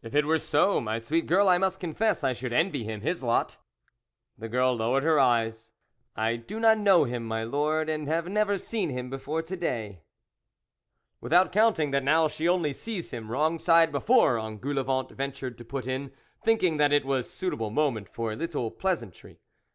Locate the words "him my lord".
7.04-7.90